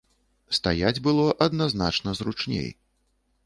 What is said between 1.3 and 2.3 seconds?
адназначна